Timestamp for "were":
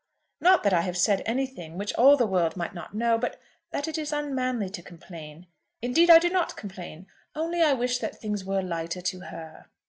8.43-8.63